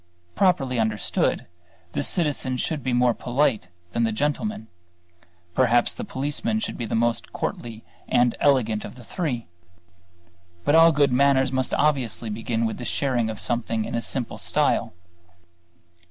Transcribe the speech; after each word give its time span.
Properly 0.33 0.79
understood, 0.79 1.45
the 1.91 2.01
citizen 2.01 2.57
should 2.57 2.81
be 2.81 2.91
more 2.91 3.13
polite 3.13 3.67
than 3.91 4.03
the 4.03 4.11
gentleman; 4.11 4.67
perhaps 5.53 5.93
the 5.93 6.03
policeman 6.03 6.59
should 6.59 6.75
be 6.75 6.87
the 6.87 6.95
most 6.95 7.31
courtly 7.31 7.83
and 8.09 8.33
elegant 8.39 8.83
of 8.83 8.95
the 8.95 9.03
three. 9.03 9.45
But 10.65 10.73
all 10.73 10.91
good 10.91 11.11
manners 11.13 11.51
must 11.51 11.75
obviously 11.75 12.31
begin 12.31 12.65
with 12.65 12.77
the 12.79 12.83
sharing 12.85 13.29
of 13.29 13.39
something 13.39 13.85
in 13.85 13.93
a 13.93 14.01
simple 14.01 14.39
style. 14.39 14.93